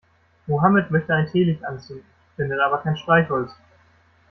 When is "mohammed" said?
0.47-0.89